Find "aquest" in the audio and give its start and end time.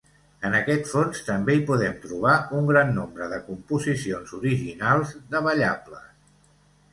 0.59-0.87